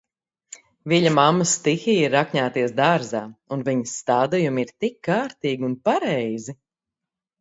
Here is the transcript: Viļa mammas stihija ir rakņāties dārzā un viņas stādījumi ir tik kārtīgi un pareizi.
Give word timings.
Viļa 0.93 1.09
mammas 1.17 1.51
stihija 1.57 2.07
ir 2.07 2.15
rakņāties 2.17 2.73
dārzā 2.79 3.21
un 3.57 3.61
viņas 3.69 3.93
stādījumi 3.99 4.65
ir 4.67 4.73
tik 4.85 4.99
kārtīgi 5.11 5.69
un 5.69 5.81
pareizi. 5.91 6.61